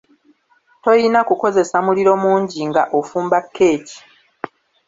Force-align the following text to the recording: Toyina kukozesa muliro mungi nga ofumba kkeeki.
Toyina 0.83 1.19
kukozesa 1.29 1.77
muliro 1.85 2.13
mungi 2.23 2.59
nga 2.69 2.83
ofumba 2.99 3.37
kkeeki. 3.43 3.99